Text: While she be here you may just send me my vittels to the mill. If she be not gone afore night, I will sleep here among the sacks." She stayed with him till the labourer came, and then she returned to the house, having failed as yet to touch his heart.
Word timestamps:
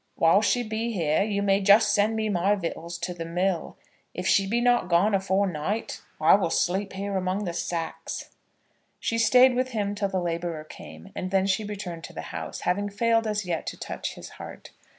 While 0.15 0.41
she 0.41 0.63
be 0.63 0.91
here 0.93 1.21
you 1.21 1.43
may 1.43 1.61
just 1.61 1.93
send 1.93 2.15
me 2.15 2.27
my 2.27 2.55
vittels 2.55 2.97
to 3.01 3.13
the 3.13 3.23
mill. 3.23 3.77
If 4.15 4.25
she 4.25 4.47
be 4.47 4.59
not 4.59 4.89
gone 4.89 5.13
afore 5.13 5.45
night, 5.45 6.01
I 6.19 6.33
will 6.33 6.49
sleep 6.49 6.93
here 6.93 7.15
among 7.17 7.43
the 7.45 7.53
sacks." 7.53 8.31
She 8.99 9.19
stayed 9.19 9.53
with 9.53 9.73
him 9.73 9.93
till 9.93 10.09
the 10.09 10.19
labourer 10.19 10.63
came, 10.63 11.11
and 11.13 11.29
then 11.29 11.45
she 11.45 11.63
returned 11.63 12.03
to 12.05 12.13
the 12.13 12.23
house, 12.33 12.61
having 12.61 12.89
failed 12.89 13.27
as 13.27 13.45
yet 13.45 13.67
to 13.67 13.77
touch 13.77 14.15
his 14.15 14.29
heart. 14.41 14.71